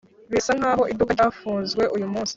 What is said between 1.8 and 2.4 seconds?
uyu munsi